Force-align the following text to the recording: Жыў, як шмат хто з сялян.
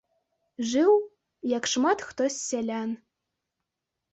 Жыў, 0.69 0.93
як 1.57 1.63
шмат 1.73 1.99
хто 2.07 2.23
з 2.29 2.33
сялян. 2.47 2.89